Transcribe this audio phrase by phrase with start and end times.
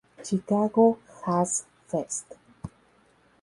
[0.23, 2.35] Chicago Jazz Fest.